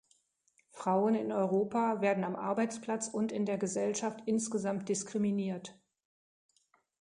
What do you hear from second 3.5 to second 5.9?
Gesellschaft insgesamt diskriminiert.